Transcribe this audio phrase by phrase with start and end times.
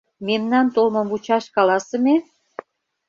[0.27, 2.15] Мемнан толмым вучаш каласыме?